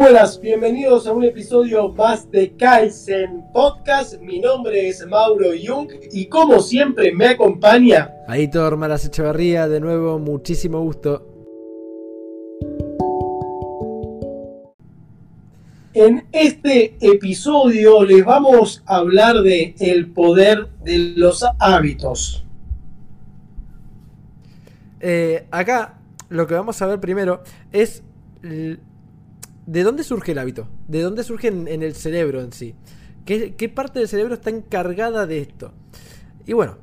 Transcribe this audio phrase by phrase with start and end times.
[0.00, 4.18] Buenas, bienvenidos a un episodio más de Kaizen Podcast.
[4.18, 10.18] Mi nombre es Mauro Jung y como siempre me acompaña Aitor Maras Echeverría, de nuevo,
[10.18, 11.28] muchísimo gusto.
[15.92, 22.46] En este episodio les vamos a hablar de el poder de los hábitos.
[24.98, 25.98] Eh, acá
[26.30, 28.02] lo que vamos a ver primero es
[29.70, 32.74] de dónde surge el hábito, de dónde surge en, el cerebro en sí.
[33.24, 35.72] ¿Qué, parte del cerebro está encargada de esto?
[36.44, 36.78] Y bueno,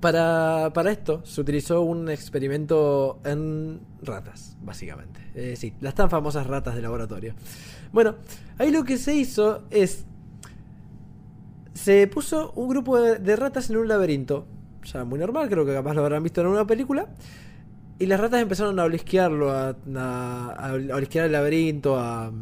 [0.00, 5.20] para, para esto se utilizó un experimento en ratas, básicamente.
[5.34, 7.34] Eh, sí, las tan famosas ratas de laboratorio.
[7.92, 8.14] Bueno,
[8.56, 10.06] ahí lo que se hizo es...
[11.74, 14.46] Se puso un grupo de, de ratas en un laberinto.
[14.84, 17.08] Ya muy normal, creo que capaz lo habrán visto en una película.
[18.00, 22.32] Y las ratas empezaron a olisquearlo, a, a, olisquear el laberinto, a,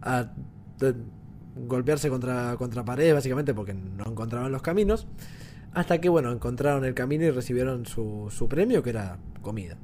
[0.00, 0.32] a,
[1.54, 5.06] golpearse contra, paredes, básicamente, porque no encontraban los caminos.
[5.74, 9.76] Hasta que, bueno, encontraron el camino y recibieron su, su premio, que era comida.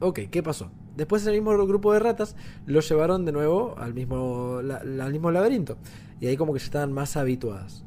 [0.00, 0.70] Ok, ¿qué pasó?
[0.96, 5.76] Después ese mismo grupo de ratas lo llevaron de nuevo al mismo, al mismo laberinto.
[6.20, 7.84] Y ahí como que ya estaban más habituadas.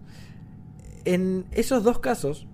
[1.06, 2.46] En esos dos casos,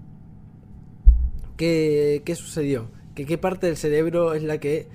[1.57, 3.00] ¿qué, qué sucedió?
[3.15, 4.87] ¿Que ¿Qué parte del cerebro es la que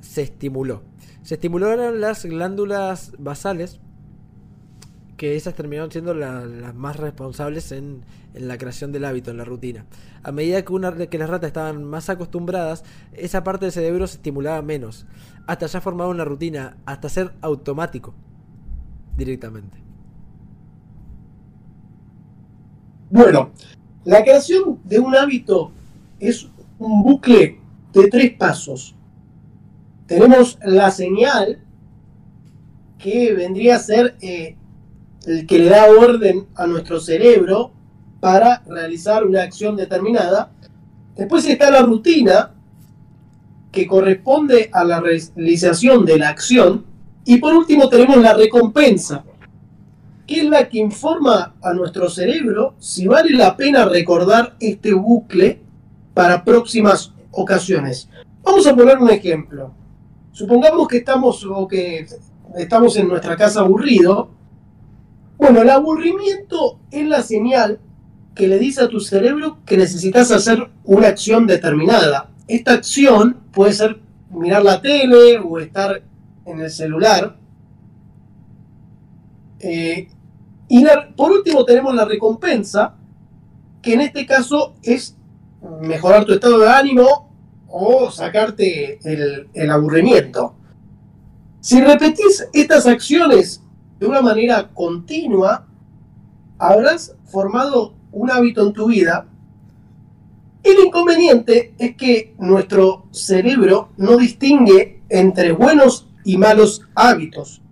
[0.00, 0.82] se estimuló?
[1.22, 3.80] Se estimularon las glándulas basales,
[5.16, 9.36] que esas terminaron siendo la- las más responsables en, en la creación del hábito, en
[9.36, 9.84] la rutina.
[10.22, 14.16] A medida que, una, que las ratas estaban más acostumbradas, esa parte del cerebro se
[14.16, 15.06] estimulaba menos,
[15.46, 18.14] hasta ya formar una rutina, hasta ser automático
[19.16, 19.78] directamente.
[23.10, 23.50] Bueno,
[24.04, 25.72] la creación de un hábito
[26.20, 26.48] es
[26.80, 27.60] un bucle
[27.92, 28.96] de tres pasos.
[30.06, 31.60] Tenemos la señal,
[32.98, 34.56] que vendría a ser eh,
[35.26, 37.72] el que le da orden a nuestro cerebro
[38.18, 40.52] para realizar una acción determinada.
[41.16, 42.54] Después está la rutina,
[43.70, 46.84] que corresponde a la realización de la acción.
[47.24, 49.24] Y por último tenemos la recompensa,
[50.26, 55.69] que es la que informa a nuestro cerebro si vale la pena recordar este bucle
[56.14, 58.08] para próximas ocasiones.
[58.42, 59.72] Vamos a poner un ejemplo.
[60.32, 62.06] Supongamos que estamos o que
[62.56, 64.30] estamos en nuestra casa aburrido.
[65.36, 67.80] Bueno, el aburrimiento es la señal
[68.34, 72.30] que le dice a tu cerebro que necesitas hacer una acción determinada.
[72.46, 74.00] Esta acción puede ser
[74.30, 76.02] mirar la tele o estar
[76.44, 77.36] en el celular.
[79.58, 80.08] Eh,
[80.68, 80.84] y
[81.16, 82.94] por último tenemos la recompensa,
[83.82, 85.16] que en este caso es
[85.80, 87.30] mejorar tu estado de ánimo
[87.68, 90.54] o sacarte el, aburrimiento.
[91.60, 93.62] Si repetís estas acciones
[93.98, 95.66] de una manera continua,
[96.58, 99.26] habrás formado un hábito en tu vida.
[100.62, 107.62] El inconveniente es que nuestro cerebro no distingue entre buenos y malos hábitos.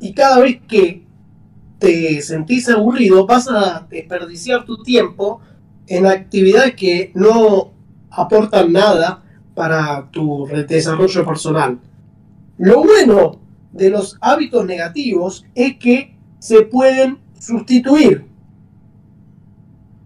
[0.00, 1.04] Y cada vez que
[1.78, 5.40] te sentís aburrido, vas a desperdiciar tu tiempo
[5.86, 7.72] en actividades que no
[8.10, 9.22] aportan nada
[9.54, 11.78] para tu desarrollo personal.
[12.58, 13.40] Lo bueno
[13.72, 18.24] de los hábitos negativos es que se pueden sustituir.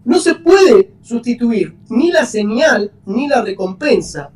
[0.05, 4.31] No se puede sustituir ni la señal ni la recompensa,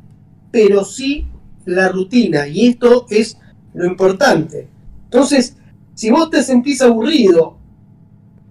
[0.50, 1.26] pero sí
[1.64, 2.46] la rutina.
[2.46, 3.38] Y esto es
[3.72, 4.68] lo importante.
[5.04, 5.56] Entonces,
[5.94, 7.56] si vos te sentís aburrido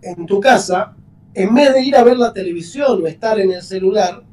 [0.01, 0.95] en tu casa,
[1.33, 4.23] en vez de ir a ver la televisión o estar en el celular,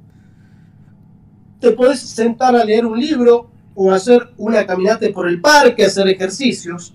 [1.59, 6.09] te podés sentar a leer un libro o hacer una caminata por el parque, hacer
[6.09, 6.95] ejercicios.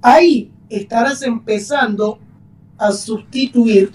[0.00, 2.18] Ahí estarás empezando
[2.78, 3.92] a sustituir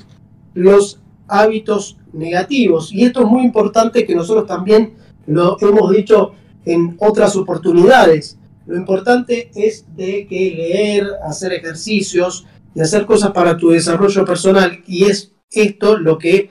[0.53, 2.91] los hábitos negativos.
[2.93, 4.93] Y esto es muy importante que nosotros también
[5.25, 6.33] lo hemos dicho
[6.65, 8.37] en otras oportunidades.
[8.65, 12.45] Lo importante es de que leer, hacer ejercicios
[12.75, 14.83] y hacer cosas para tu desarrollo personal.
[14.87, 16.49] Y es esto lo que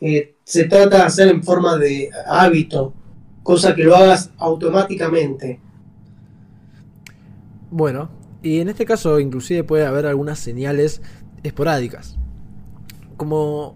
[0.00, 2.94] eh, se trata de hacer en forma de hábito,
[3.42, 5.60] cosa que lo hagas automáticamente.
[7.70, 8.10] Bueno,
[8.42, 11.02] y en este caso inclusive puede haber algunas señales
[11.42, 12.16] esporádicas.
[13.16, 13.74] Como,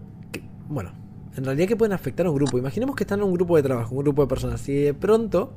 [0.69, 0.93] bueno,
[1.35, 2.57] en realidad que pueden afectar a un grupo.
[2.57, 5.53] Imaginemos que están en un grupo de trabajo, un grupo de personas, y de pronto,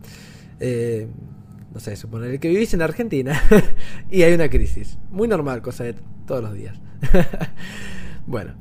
[0.60, 1.08] eh,
[1.72, 3.40] no sé, suponer que vivís en Argentina
[4.10, 4.99] y hay una crisis.
[5.10, 5.94] Muy normal, cosa de
[6.26, 6.81] todos los días.
[8.26, 8.55] bueno,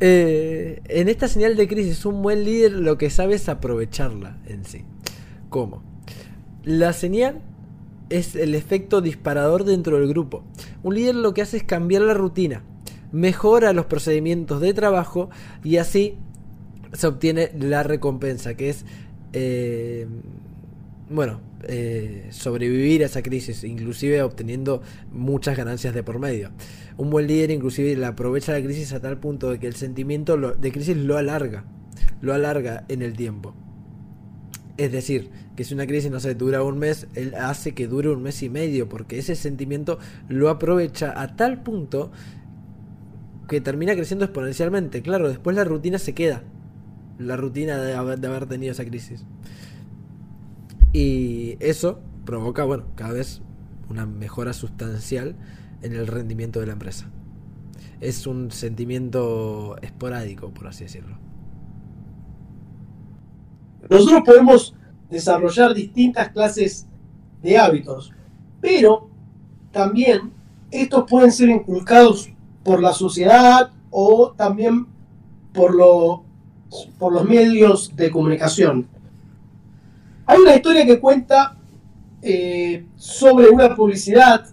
[0.00, 4.64] eh, en esta señal de crisis, un buen líder lo que sabe es aprovecharla en
[4.64, 4.84] sí.
[5.48, 5.82] ¿Cómo?
[6.64, 7.40] La señal
[8.10, 10.44] es el efecto disparador dentro del grupo.
[10.82, 12.64] Un líder lo que hace es cambiar la rutina,
[13.12, 15.30] mejora los procedimientos de trabajo
[15.62, 16.16] y así
[16.92, 18.84] se obtiene la recompensa, que es,
[19.32, 20.06] eh,
[21.10, 24.82] bueno, eh, sobrevivir a esa crisis, inclusive obteniendo
[25.12, 26.50] muchas ganancias de por medio.
[26.96, 30.72] Un buen líder inclusive aprovecha la crisis a tal punto de que el sentimiento de
[30.72, 31.64] crisis lo alarga,
[32.20, 33.54] lo alarga en el tiempo.
[34.76, 38.08] Es decir, que si una crisis no se dura un mes, él hace que dure
[38.08, 42.10] un mes y medio, porque ese sentimiento lo aprovecha a tal punto
[43.48, 45.02] que termina creciendo exponencialmente.
[45.02, 46.42] Claro, después la rutina se queda.
[47.18, 49.24] La rutina de haber, de haber tenido esa crisis.
[50.94, 53.42] Y eso provoca, bueno, cada vez
[53.90, 55.34] una mejora sustancial
[55.82, 57.10] en el rendimiento de la empresa.
[58.00, 61.18] Es un sentimiento esporádico, por así decirlo.
[63.90, 64.76] Nosotros podemos
[65.10, 66.86] desarrollar distintas clases
[67.42, 68.12] de hábitos,
[68.60, 69.10] pero
[69.72, 70.32] también
[70.70, 72.30] estos pueden ser inculcados
[72.62, 74.86] por la sociedad o también
[75.52, 76.22] por, lo,
[77.00, 78.93] por los medios de comunicación.
[80.26, 81.56] Hay una historia que cuenta
[82.22, 84.46] eh, sobre una publicidad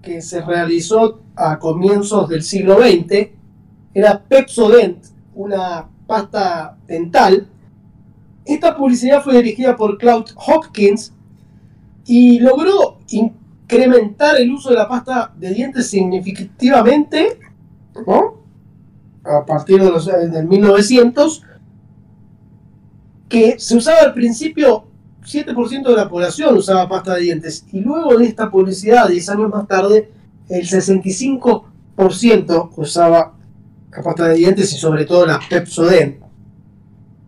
[0.00, 3.28] que se realizó a comienzos del siglo XX.
[3.92, 7.46] Era Pepsodent, una pasta dental.
[8.46, 11.12] Esta publicidad fue dirigida por Cloud Hopkins
[12.06, 17.38] y logró incrementar el uso de la pasta de dientes significativamente
[19.24, 21.44] a partir de los, del 1900,
[23.28, 24.89] que se usaba al principio
[25.22, 29.50] 7% de la población usaba pasta de dientes y luego de esta publicidad, 10 años
[29.50, 30.12] más tarde,
[30.48, 33.34] el 65% usaba
[33.90, 36.20] la pasta de dientes y sobre todo la Pepsodent.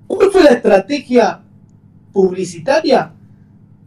[0.07, 1.43] ¿Cuál fue la estrategia
[2.13, 3.13] publicitaria?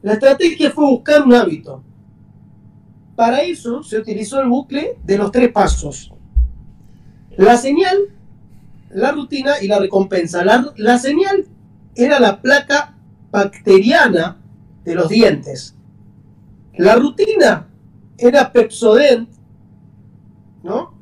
[0.02, 1.84] La estrategia fue buscar un hábito.
[3.16, 6.12] Para eso se utilizó el bucle de los tres pasos.
[7.38, 7.98] La señal,
[8.90, 10.44] la rutina y la recompensa.
[10.44, 11.46] La, la señal
[11.96, 12.95] era la placa
[13.36, 14.38] bacteriana
[14.86, 15.76] de los dientes.
[16.78, 17.68] La rutina
[18.18, 19.30] era Pepsodent,
[20.64, 20.94] ¿no?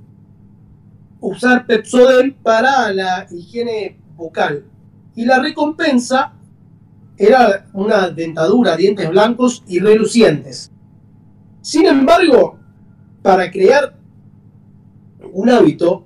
[1.19, 4.65] Usar Pepsodent para la higiene bucal.
[5.15, 6.33] Y la recompensa
[7.18, 10.71] era una dentadura, dientes blancos y relucientes.
[11.62, 12.57] Sin embargo,
[13.21, 13.95] para crear
[15.31, 16.03] un hábito,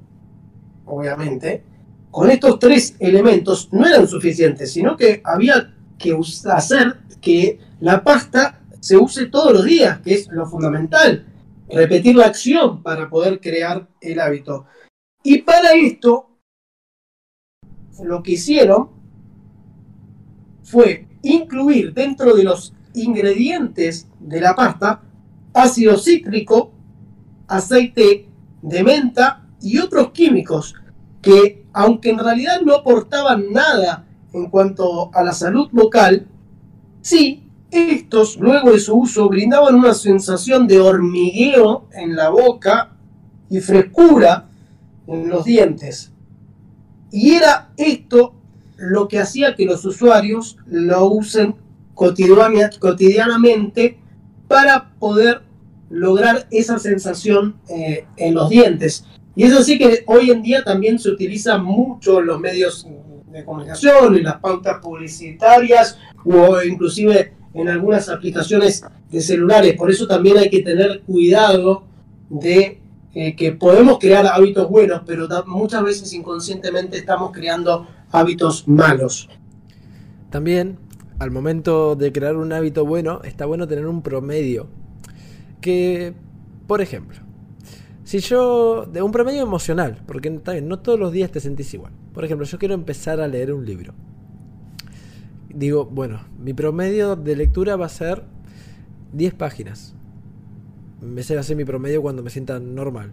[0.86, 1.64] obviamente,
[2.12, 6.18] con estos tres elementos no eran suficientes, sino que había que
[6.52, 11.26] hacer que la pasta se use todos los días, que es lo fundamental.
[11.70, 14.66] Repetir la acción para poder crear el hábito.
[15.24, 16.30] Y para esto,
[18.04, 18.90] lo que hicieron
[20.64, 25.02] fue incluir dentro de los ingredientes de la pasta
[25.54, 26.72] ácido cítrico,
[27.48, 28.30] aceite
[28.62, 30.76] de menta y otros químicos
[31.22, 36.28] que, aunque en realidad no aportaban nada en cuanto a la salud vocal,
[37.02, 42.96] sí, estos, luego de su uso, brindaban una sensación de hormigueo en la boca
[43.50, 44.50] y frescura
[45.08, 46.12] en los dientes.
[47.12, 48.34] Y era esto
[48.78, 51.56] lo que hacía que los usuarios lo usen
[51.94, 53.98] cotidianamente
[54.48, 55.42] para poder
[55.90, 59.06] lograr esa sensación eh, en los dientes.
[59.36, 62.88] Y es así que hoy en día también se utiliza mucho en los medios
[63.38, 69.76] de comunicación, en las pautas publicitarias o inclusive en algunas aplicaciones de celulares.
[69.76, 71.84] Por eso también hay que tener cuidado
[72.30, 72.80] de
[73.14, 79.30] eh, que podemos crear hábitos buenos, pero muchas veces inconscientemente estamos creando hábitos malos.
[80.30, 80.78] También,
[81.20, 84.68] al momento de crear un hábito bueno, está bueno tener un promedio.
[85.62, 86.14] Que,
[86.68, 87.18] por ejemplo,
[88.08, 88.86] si yo.
[88.86, 91.92] de un promedio emocional, porque bien, no todos los días te sentís igual.
[92.14, 93.94] Por ejemplo, yo quiero empezar a leer un libro.
[95.54, 98.24] Digo, bueno, mi promedio de lectura va a ser
[99.12, 99.94] 10 páginas.
[101.02, 103.12] Me va a ser mi promedio cuando me sienta normal.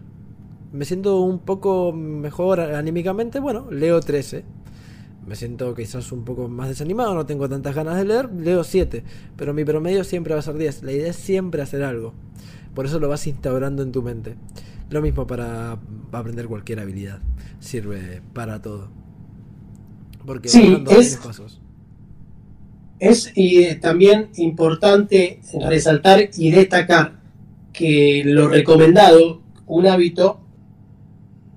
[0.71, 4.45] Me siento un poco mejor anímicamente, bueno, leo 13.
[5.27, 9.03] Me siento quizás un poco más desanimado, no tengo tantas ganas de leer, leo 7.
[9.35, 10.83] Pero mi promedio siempre va a ser 10.
[10.83, 12.13] La idea es siempre hacer algo.
[12.73, 14.35] Por eso lo vas instaurando en tu mente.
[14.89, 15.77] Lo mismo para
[16.11, 17.19] aprender cualquier habilidad.
[17.59, 18.89] Sirve para todo.
[20.25, 21.59] Porque sí, es, pasos.
[22.99, 27.19] es y también importante resaltar y destacar
[27.71, 30.39] que lo recomendado, un hábito,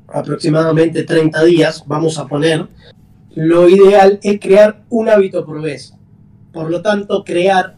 [0.09, 2.69] aproximadamente 30 días, vamos a poner,
[3.35, 5.95] lo ideal es crear un hábito por vez.
[6.53, 7.77] Por lo tanto, crear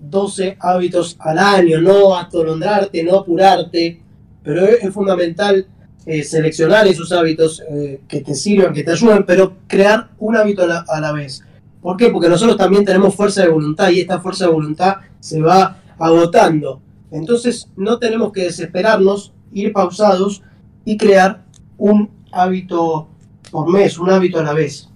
[0.00, 4.03] 12 hábitos al año, no atolondrarte, no apurarte,
[4.44, 5.66] pero es, fundamental
[6.06, 10.62] eh, seleccionar esos hábitos eh, que te sirvan, que te ayuden, pero crear un hábito
[10.62, 11.42] a la, a la, vez.
[11.80, 12.10] ¿Por qué?
[12.10, 16.80] Porque nosotros también tenemos fuerza de voluntad y esta fuerza de voluntad se va agotando.
[17.10, 20.42] Entonces no tenemos que desesperarnos, ir pausados
[20.84, 21.42] y crear
[21.78, 23.08] un hábito
[23.50, 24.90] por mes, un hábito a la vez.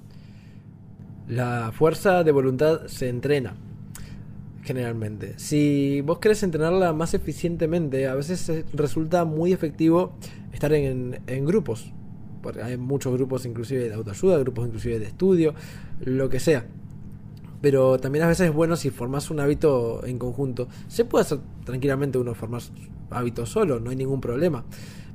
[1.26, 3.54] La fuerza de voluntad se entrena
[4.62, 5.38] generalmente.
[5.38, 10.12] Si vos querés entrenarla más eficientemente, a veces resulta muy efectivo
[10.52, 11.92] estar en, grupos.
[12.42, 15.54] Porque hay muchos grupos inclusive de autoayuda, grupos inclusive de estudio,
[16.00, 16.66] lo que sea.
[17.60, 20.68] Pero también a veces es bueno si formas un hábito en conjunto.
[20.86, 22.62] Se puede hacer tranquilamente uno formar
[23.10, 24.64] hábitos solo, no hay ningún problema.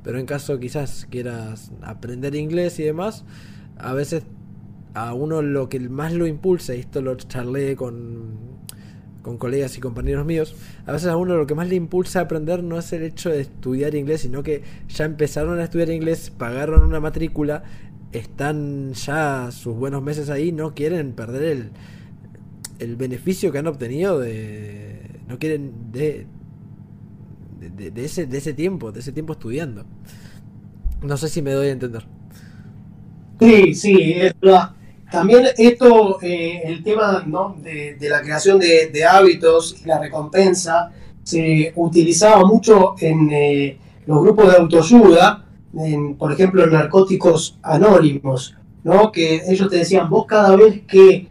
[0.02, 3.24] Pero en caso quizás quieras aprender inglés y demás,
[3.78, 4.24] a veces
[4.92, 8.54] a uno lo que más lo impulsa, y esto lo charlé con
[9.24, 10.54] con colegas y compañeros míos,
[10.86, 13.30] a veces a uno lo que más le impulsa a aprender no es el hecho
[13.30, 17.64] de estudiar inglés, sino que ya empezaron a estudiar inglés, pagaron una matrícula,
[18.12, 21.70] están ya sus buenos meses ahí, no quieren perder el,
[22.78, 25.00] el beneficio que han obtenido de...
[25.26, 26.26] no quieren de,
[27.74, 29.86] de, ese, de ese tiempo, de ese tiempo estudiando.
[31.02, 32.04] No sé si me doy a entender.
[33.40, 34.74] Sí, sí, es verdad.
[35.14, 37.56] También esto, eh, el tema ¿no?
[37.62, 40.90] de, la creación de, hábitos y la recompensa,
[41.22, 45.46] se utilizaba mucho en eh, los grupos de autoayuda,
[46.18, 49.12] por ejemplo, en narcóticos anónimos, ¿no?
[49.12, 51.28] que ellos te decían, vos cada vez que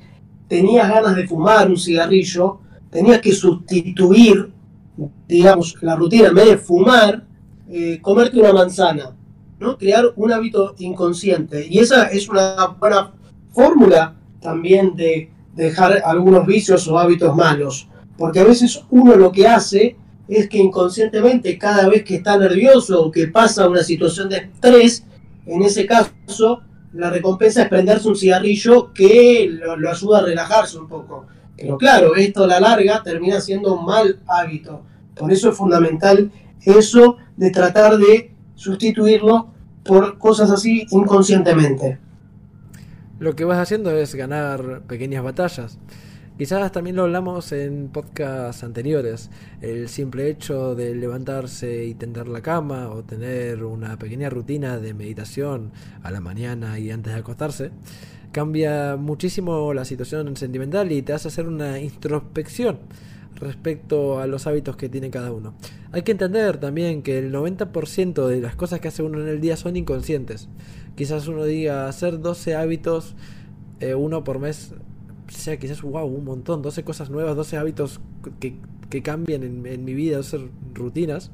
[0.48, 2.60] tenías ganas de fumar un cigarrillo,
[2.90, 4.50] tenías que sustituir,
[5.28, 7.25] digamos, la rutina, en vez de fumar,
[7.70, 9.12] eh, comerte una manzana,
[9.60, 9.78] ¿no?
[9.78, 11.68] crear un hábito inconsciente.
[11.70, 13.12] Y esa es una buena
[13.53, 17.88] fórmula también de dejar algunos vicios o hábitos malos.
[18.17, 19.95] Porque a veces uno lo que hace
[20.27, 25.05] es que inconscientemente cada vez que está nervioso o que pasa una situación de estrés,
[25.45, 26.62] en ese caso
[26.93, 31.25] la recompensa es prenderse un cigarrillo que lo, ayuda a relajarse un poco.
[31.57, 34.81] Pero claro, esto a la larga termina siendo un mal hábito.
[35.15, 36.31] Por eso es fundamental
[36.62, 39.50] eso de tratar de sustituirlo
[39.83, 42.00] por cosas así inconscientemente
[43.24, 45.80] lo que vas haciendo es ganar pequeñas batallas.
[46.38, 49.30] Quizás también lo hablamos en podcasts anteriores.
[49.62, 54.94] El simple hecho de levantarse y tender la cama o tener una pequeña rutina de
[54.94, 57.72] meditación a la mañana y antes de acostarse
[58.34, 62.80] cambia muchísimo la situación sentimental y te hace hacer una introspección
[63.36, 65.53] respecto a los hábitos que tiene cada uno.
[65.94, 69.39] Hay que entender también que el 90% de las cosas que hace uno en el
[69.39, 70.50] día son inconscientes
[70.95, 73.15] quizás uno diga hacer 12 hábitos,
[73.79, 74.73] eh, uno por mes,
[75.27, 78.00] sea quizás, wow, un montón, 12 cosas nuevas, 12 hábitos
[78.39, 78.55] que,
[78.89, 81.31] que cambien en, mi vida, 12 rutinas,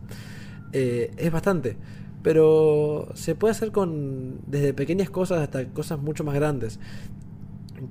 [0.73, 1.77] eh, es bastante.
[2.21, 6.79] Pero se puede hacer con desde pequeñas cosas hasta cosas mucho más grandes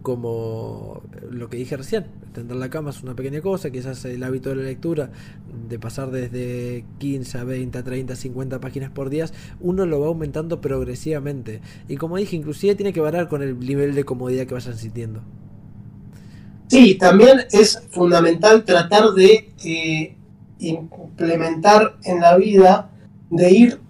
[0.02, 4.50] como lo que dije recién, tender la cama es una pequeña cosa, quizás el hábito
[4.50, 5.11] de la lectura,
[5.68, 9.26] de pasar desde 15 a 20, a 30, 50 páginas por día,
[9.61, 11.61] uno lo va aumentando progresivamente.
[11.88, 15.23] Y como dije, inclusive tiene que varar con el nivel de comodidad que vayan sintiendo.
[16.68, 20.16] Sí, también es fundamental tratar de eh,
[20.59, 22.90] implementar en la vida,
[23.30, 23.88] de ir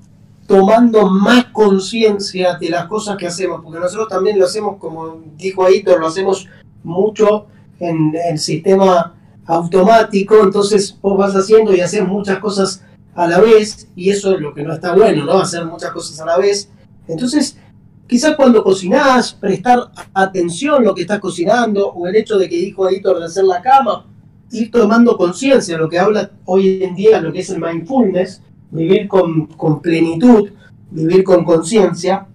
[0.49, 5.63] tomando más conciencia de las cosas que hacemos, porque nosotros también lo hacemos, como dijo
[5.63, 6.49] Aitor, lo hacemos
[6.83, 9.15] mucho en el sistema
[9.45, 12.83] automático, entonces vos vas haciendo y haces muchas cosas
[13.15, 15.39] a la vez, y eso es lo que no está bueno, ¿no?
[15.39, 16.71] Hacer muchas cosas a la vez.
[17.07, 17.59] Entonces,
[18.07, 22.57] quizás cuando cocinás, prestar atención a lo que estás cocinando, o el hecho de que
[22.57, 24.07] dijo Aitor de hacer la cama,
[24.51, 28.41] ir tomando conciencia, lo que habla hoy en día, lo que es el mindfulness,
[28.71, 29.49] vivir con,
[29.81, 30.51] plenitud,
[30.91, 32.27] vivir con conciencia,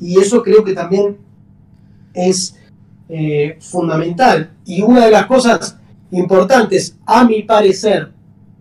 [0.00, 1.16] y eso creo que también
[2.14, 2.56] es
[3.08, 4.50] eh, fundamental.
[4.64, 5.78] Y una de las cosas
[6.10, 8.12] importantes, a mi parecer,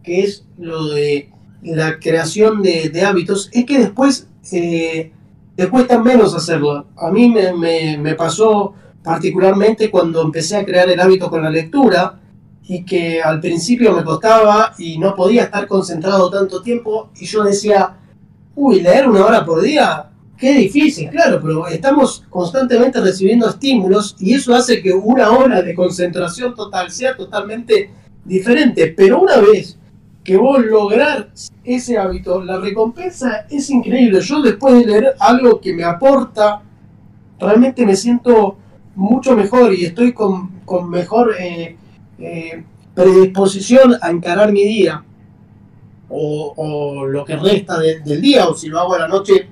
[0.03, 1.29] que es lo de
[1.61, 5.11] la creación de, hábitos, es que después eh,
[5.55, 6.87] te cuesta menos hacerlo.
[6.97, 12.19] A mí me, me pasó particularmente cuando empecé a crear el hábito con la lectura,
[12.69, 17.43] y que al principio me costaba y no podía estar concentrado tanto tiempo y yo
[17.43, 17.97] decía,
[18.55, 24.35] uy, leer una hora por día, qué difícil, claro, pero estamos constantemente recibiendo estímulos y
[24.35, 27.89] eso hace que una hora de concentración total sea totalmente
[28.23, 29.75] diferente, pero una vez
[30.23, 31.31] que vos lograr
[31.63, 34.21] ese hábito, la recompensa es increíble.
[34.21, 36.61] Yo después de leer algo que me aporta,
[37.39, 38.57] realmente me siento
[38.95, 41.33] mucho mejor y estoy con, con mejor...
[41.39, 41.75] Eh,
[42.19, 45.03] eh, predisposición a encarar mi día
[46.09, 49.47] o, lo que resta del día, o si lo hago a la noche,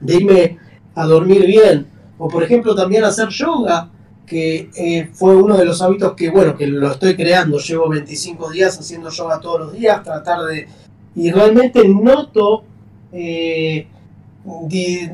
[0.00, 0.58] de irme
[0.94, 1.86] a dormir bien,
[2.18, 3.90] o por ejemplo también hacer yoga,
[4.24, 8.50] que eh, fue uno de los hábitos que, bueno, que lo estoy creando, llevo 25
[8.50, 10.66] días haciendo yoga todos los días, tratar de...
[11.14, 12.64] Y realmente noto,
[13.12, 13.86] eh,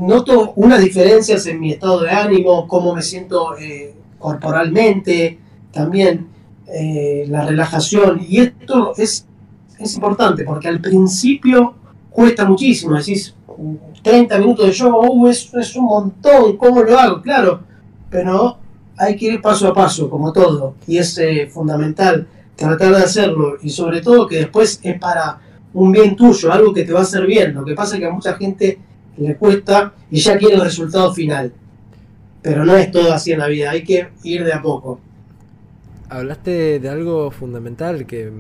[0.01, 3.55] noto unas diferencias en mi estado de ánimo, cómo me siento
[4.19, 5.39] corporalmente,
[5.73, 6.32] también
[6.67, 8.25] la relajación.
[8.27, 9.27] Y esto es
[9.83, 11.75] es importante porque al principio
[12.11, 12.97] cuesta muchísimo.
[12.97, 13.35] Decís,
[14.03, 17.23] 30 minutos de yoga, uh, es, es un montón, ¿cómo lo hago?
[17.23, 17.61] Claro,
[18.11, 18.59] pero
[18.97, 22.27] hay que ir paso a paso, como todo, y es eh, fundamental
[22.57, 25.41] tratar de hacerlo, y sobre todo que después es para
[25.75, 27.55] un bien tuyo, algo que te va a hacer bien.
[27.55, 28.79] Lo que pasa es que a mucha gente
[29.17, 31.53] le cuesta y ya quiere el resultado final.
[32.43, 35.01] Pero no es todo así en la vida, hay que ir de a poco.
[36.13, 38.31] Hablaste de algo fundamental que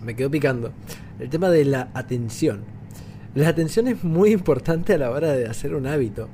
[0.00, 0.70] me quedó picando.
[1.18, 2.60] El tema de la atención.
[3.34, 6.28] La atención es muy importante a la hora de hacer un hábito.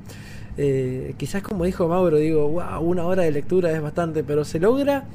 [0.55, 4.59] Eh, quizás como dijo Mauro, digo, wow, una hora de lectura es bastante, pero se
[4.59, 5.05] logra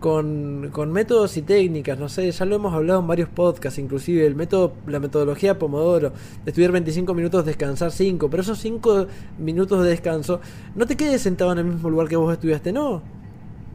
[0.00, 4.26] con, con, métodos y técnicas, no sé, ya lo hemos hablado en varios podcasts, inclusive
[4.26, 6.12] el método, la metodología Pomodoro,
[6.44, 9.06] estudiar 25 minutos, descansar 5, pero esos 5
[9.38, 10.40] minutos de descanso,
[10.74, 13.02] no te quedes sentado en el mismo lugar que vos estudiaste, no,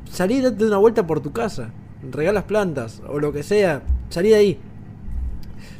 [0.09, 1.71] salí de una vuelta por tu casa,
[2.11, 4.59] regalas plantas o lo que sea, salí de ahí.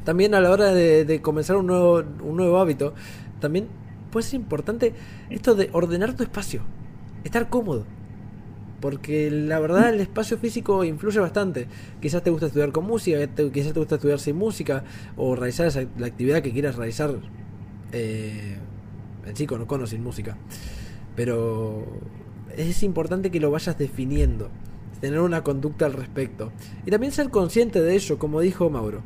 [0.04, 2.94] También a la hora de, comenzar un nuevo, un nuevo hábito,
[3.40, 3.68] también
[4.12, 4.94] puede ser importante
[5.30, 6.62] esto de ordenar tu espacio,
[7.24, 7.86] estar cómodo.
[8.82, 11.68] Porque la verdad el espacio físico influye bastante.
[12.02, 13.18] Quizás te gusta estudiar con música,
[13.52, 14.84] quizás te gusta estudiar sin música,
[15.18, 17.16] o realizar la actividad que quieras realizar
[17.92, 18.58] eh,
[19.26, 20.38] en sí, con o sin música.
[21.16, 21.86] Pero
[22.58, 24.50] es importante que lo vayas definiendo
[25.02, 26.52] tener una conducta al respecto.
[26.86, 29.02] Y también ser consciente de ello, como dijo Mauro.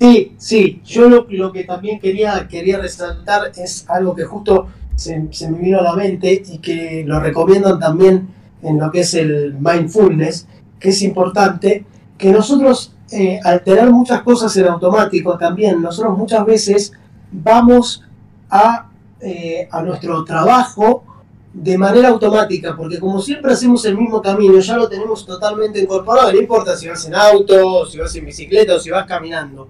[0.00, 5.58] Sí, sí, yo lo, que también quería, quería resaltar es algo que justo se, me
[5.58, 8.28] vino a la mente y que lo recomiendan también
[8.62, 10.46] en lo que es el mindfulness,
[10.78, 11.84] que es importante,
[12.16, 16.92] que nosotros eh, al tener muchas cosas en automático también, nosotros muchas veces
[17.32, 18.04] vamos
[18.50, 21.04] a, eh, a nuestro trabajo
[21.52, 26.32] de manera automática, porque como siempre hacemos el mismo camino, ya lo tenemos totalmente incorporado,
[26.32, 29.68] no importa si vas en auto, si vas en bicicleta o si vas caminando.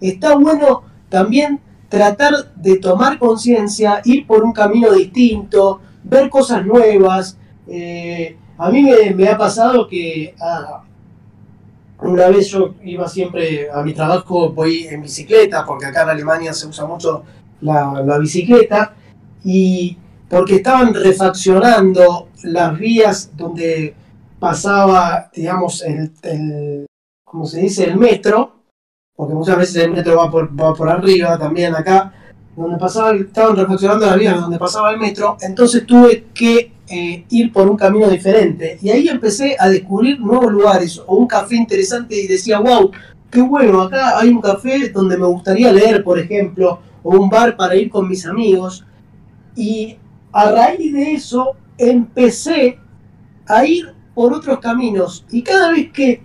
[0.00, 7.36] Está bueno también tratar de tomar conciencia, ir por un camino distinto, ver cosas nuevas.
[7.68, 8.82] Eh, a mí
[9.14, 10.84] me, ha pasado que ah,
[12.00, 16.52] una vez yo iba siempre a mi trabajo, voy en bicicleta, porque acá en Alemania
[16.54, 17.24] se usa mucho
[17.60, 18.94] la, la bicicleta,
[19.44, 19.96] y
[20.30, 23.94] porque estaban refaccionando las vías donde
[24.38, 26.86] pasaba, digamos, el, el
[27.24, 28.62] como se dice, el metro,
[29.16, 32.14] porque muchas veces el metro va por, va por arriba también acá,
[32.56, 37.52] donde pasaba, estaban refaccionando las vías donde pasaba el metro, entonces tuve que eh, ir
[37.52, 38.78] por un camino diferente.
[38.80, 42.92] Y ahí empecé a descubrir nuevos lugares, o un café interesante y decía, wow,
[43.30, 47.56] qué bueno, acá hay un café donde me gustaría leer, por ejemplo, o un bar
[47.56, 48.86] para ir con mis amigos.
[49.56, 49.96] Y
[50.32, 52.78] a raíz de eso empecé
[53.46, 55.24] a ir por otros caminos.
[55.30, 56.22] Y cada vez que,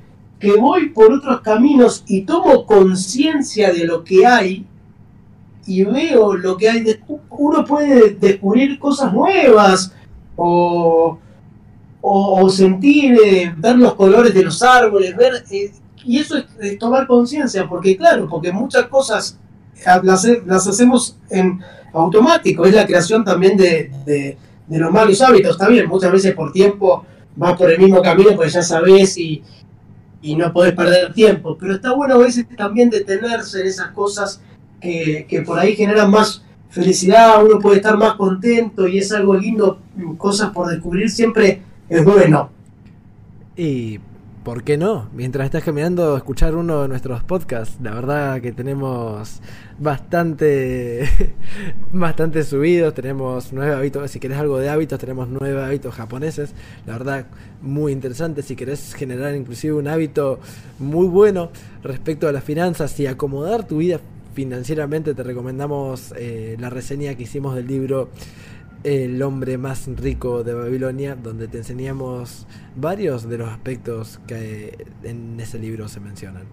[0.59, 4.67] voy por otros caminos y tomo conciencia de lo que hay
[5.65, 6.85] y veo lo que hay,
[7.31, 9.91] uno puede descubrir cosas nuevas
[10.35, 11.17] o,
[12.01, 15.71] o, sentir, eh, ver los colores de los árboles, ver, eh,
[16.03, 19.39] y eso es, tomar conciencia, porque claro, porque muchas cosas
[20.03, 21.59] las, las hacemos en
[21.99, 24.37] automático, es la creación también de,
[24.69, 25.57] los malos hábitos.
[25.69, 27.05] Bien, muchas veces por tiempo
[27.35, 29.43] vas por el mismo camino porque ya sabes y,
[30.37, 34.41] no podés perder tiempo, pero está bueno a veces también detenerse en esas cosas
[34.81, 39.35] que, que por ahí generan más felicidad, uno puede estar más contento y es algo
[39.35, 39.79] lindo,
[40.17, 42.49] cosas por descubrir siempre es bueno.
[43.55, 43.99] Y
[44.45, 45.09] ¿por qué no?
[45.11, 47.77] Mientras estás caminando, escuchar uno de nuestros podcasts.
[47.81, 49.41] La verdad que tenemos
[49.79, 51.09] bastante,
[51.91, 52.93] bastante subidos.
[52.93, 54.11] Tenemos nueve hábitos.
[54.11, 56.53] Si querés algo de hábitos, tenemos nueve hábitos japoneses.
[56.85, 57.25] La verdad,
[57.63, 58.43] muy interesante.
[58.43, 60.39] Si querés generar inclusive un hábito
[60.77, 61.49] muy bueno
[61.81, 63.99] respecto a las finanzas y acomodar tu vida
[64.35, 68.11] financieramente, te recomendamos eh, la reseña que hicimos del libro
[68.85, 72.45] el hombre más rico de Babilonia, donde te enseñamos
[72.75, 76.43] varios de los aspectos que en ese libro se mencionan.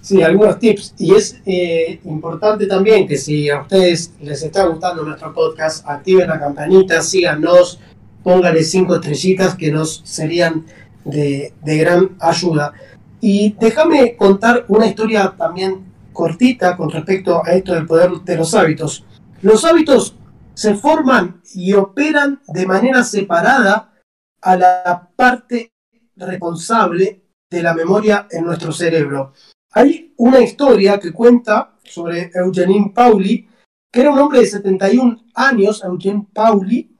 [0.00, 0.94] Sí, algunos tips.
[0.96, 6.28] Y es eh, importante también que si a ustedes les está gustando nuestro podcast, activen
[6.28, 7.78] la campanita, síganos,
[8.22, 10.64] pónganle cinco estrellitas que nos serían
[11.04, 12.72] de, gran ayuda.
[13.20, 18.54] Y déjame contar una historia también cortita con respecto a esto del poder de los
[18.54, 19.04] hábitos.
[19.42, 20.14] Los hábitos
[20.58, 23.94] se forman y operan de manera separada
[24.42, 25.70] a la parte
[26.16, 29.34] responsable de la memoria en nuestro cerebro.
[29.70, 33.48] Hay una historia que cuenta sobre Eugene Pauli,
[33.92, 36.98] que era un hombre de 71 años, Eugene Pauli,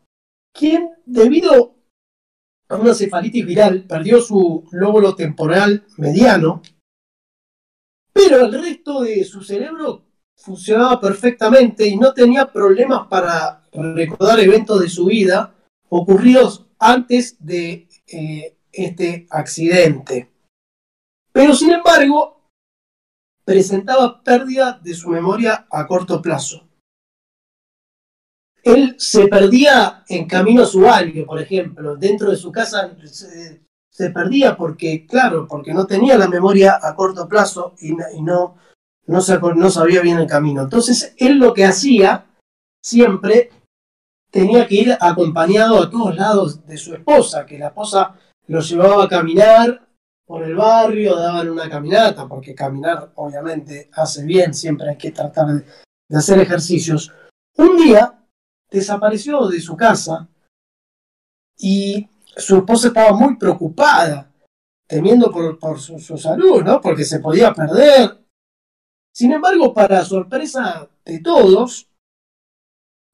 [0.56, 1.74] quien debido
[2.68, 6.62] a una cefalitis viral perdió su lóbulo temporal mediano,
[8.12, 10.07] pero el resto de su cerebro
[10.38, 15.54] funcionaba perfectamente y no tenía problemas para recordar eventos de su vida
[15.90, 20.30] ocurridos antes de eh, este accidente.
[21.32, 22.38] Pero sin embargo,
[23.44, 26.68] presentaba pérdida de su memoria a corto plazo.
[28.62, 32.94] Él se perdía en camino a su barrio, por ejemplo, dentro de su casa
[33.90, 38.56] se, perdía porque, claro, porque no tenía la memoria a corto plazo y, no,
[39.08, 40.62] no, sabía bien el camino.
[40.62, 42.26] Entonces, él lo que hacía
[42.84, 43.50] siempre
[44.30, 48.14] tenía que ir acompañado a todos lados de su esposa, que la esposa
[48.46, 49.88] lo llevaba a caminar
[50.26, 55.46] por el barrio, daban una caminata, porque caminar obviamente hace bien, siempre hay que tratar
[55.46, 55.64] de,
[56.14, 57.10] hacer ejercicios.
[57.56, 58.26] Un día
[58.70, 60.28] desapareció de su casa
[61.56, 64.30] y su esposa estaba muy preocupada,
[64.86, 66.78] temiendo por, su, su, salud, ¿no?
[66.78, 68.17] Porque se podía perder.
[69.18, 71.90] Sin embargo, para sorpresa de todos,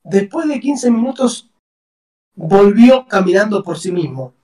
[0.05, 1.51] después de 15 minutos
[2.37, 4.35] volvió caminando por sí mismo.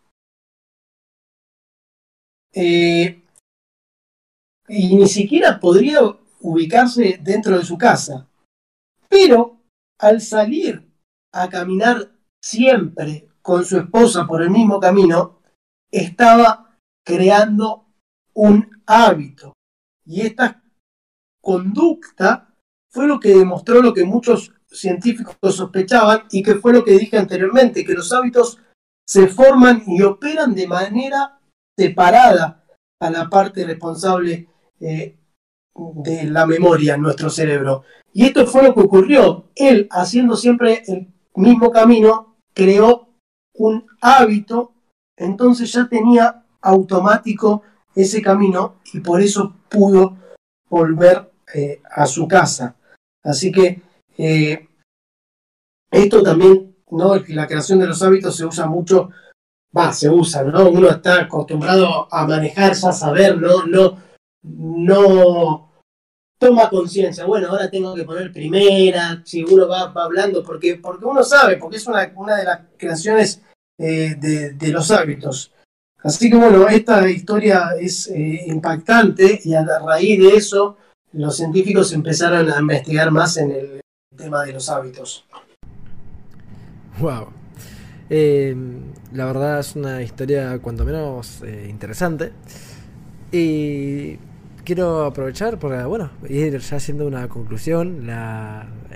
[2.55, 3.23] Eh,
[4.69, 6.01] y ni siquiera podría
[6.41, 8.27] ubicarse dentro de su casa.
[9.11, 9.61] Pero
[9.99, 10.91] al salir
[11.31, 12.11] a caminar
[12.43, 15.43] siempre con su esposa por el mismo camino,
[15.93, 17.85] estaba creando
[18.33, 19.53] un hábito.
[20.07, 20.63] Y esta
[21.41, 22.55] conducta
[22.91, 27.19] fue lo que demostró lo que muchos científicos sospechaban y que fue lo que dije
[27.19, 28.59] anteriormente, que los hábitos
[29.07, 31.41] se forman y operan de manera
[31.77, 32.65] separada
[33.01, 34.49] a la parte responsable
[34.81, 35.17] eh,
[35.75, 37.83] de la memoria en nuestro cerebro.
[38.13, 39.51] Y esto fue lo que ocurrió.
[39.55, 43.09] Él, haciendo siempre el mismo camino, creó
[43.55, 44.73] un hábito,
[45.17, 47.63] entonces ya tenía automático
[47.95, 50.17] ese camino y por eso pudo
[50.69, 52.77] volver eh, a su casa.
[53.23, 53.83] Así que
[54.19, 54.69] eh,
[55.91, 57.17] esto también, ¿no?
[57.29, 59.11] la creación de los hábitos se usa mucho
[59.77, 60.69] va, se usa, ¿no?
[60.69, 63.99] Uno está acostumbrado a manejar, ya saber, no, no,
[64.43, 65.71] no
[66.39, 67.25] toma conciencia.
[67.25, 71.77] Bueno, ahora tengo que poner primera, si uno va, hablando, porque, porque uno sabe, porque
[71.77, 73.43] es una, una de las creaciones
[73.79, 75.53] eh, de, los hábitos.
[76.03, 80.79] Así que bueno, esta historia es impactante y a raíz de eso
[81.13, 83.81] los científicos empezaron a investigar más en el
[84.17, 85.25] tema de los hábitos.
[86.99, 87.29] Wow.
[88.11, 88.57] Eh,
[89.13, 92.33] la verdad es una historia cuanto menos eh, interesante.
[93.33, 94.19] Y
[94.65, 98.09] quiero aprovechar para, bueno, ir ya haciendo una conclusión.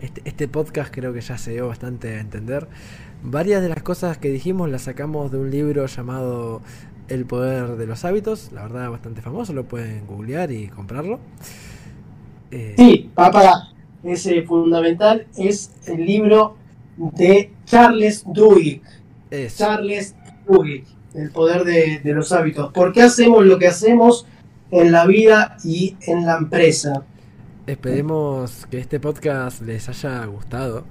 [0.01, 2.69] Este, este, podcast creo que ya se dio bastante a entender.
[3.23, 6.61] Varias de las cosas que dijimos las sacamos de un libro llamado
[7.09, 8.53] El poder de los hábitos.
[8.53, 11.21] La verdad, bastante famoso, lo pueden googlear y comprarlo.
[12.57, 13.73] Eh, sí, papá,
[14.05, 15.27] es fundamental.
[15.37, 16.57] Es el libro
[16.97, 18.81] de Charles Duhigg
[19.57, 20.15] Charles
[20.47, 22.73] Duhigg, el poder de, los hábitos.
[22.73, 24.27] ¿Por qué hacemos lo que hacemos
[24.71, 27.05] en la vida y en la empresa?
[27.67, 30.85] Esperemos que este podcast les haya gustado.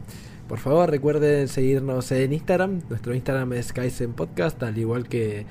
[0.47, 2.81] Por favor, recuerden seguirnos en Instagram.
[2.89, 5.45] Nuestro Instagram es Kaizen Podcast, al igual que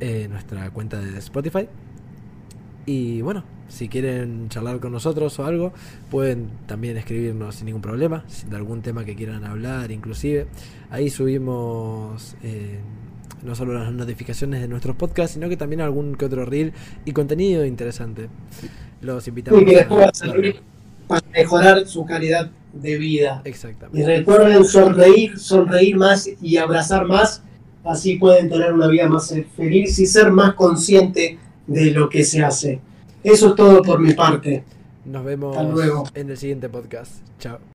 [0.00, 1.68] eh, nuestra cuenta de Spotify.
[2.86, 5.72] Y bueno, si quieren charlar con nosotros o algo,
[6.10, 10.46] pueden también escribirnos sin ningún problema, de algún tema que quieran hablar, inclusive.
[10.90, 12.80] Ahí subimos eh,
[13.42, 16.72] no solo las notificaciones de nuestros podcasts, sino que también algún que otro reel
[17.04, 18.28] y contenido interesante.
[19.00, 20.32] Los invitamos a,
[21.06, 23.42] para mejorar su calidad de vida.
[23.44, 24.00] Exactamente.
[24.00, 27.42] Y recuerden sonreír, sonreír más y abrazar más,
[27.84, 32.42] así pueden tener una vida más feliz y ser más consciente de lo que se
[32.42, 32.80] hace.
[33.22, 34.64] Eso es todo por mi parte.
[35.04, 35.56] Nos vemos
[36.14, 37.22] en el siguiente podcast.
[37.38, 37.58] Chao.